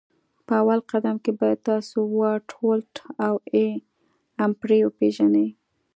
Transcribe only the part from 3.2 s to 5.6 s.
او A امپري وپيژني